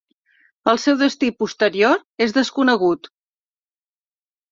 El 0.71 0.79
seu 0.83 0.95
destí 1.01 1.27
posterior 1.43 1.99
és 2.27 2.33
desconegut. 2.37 3.11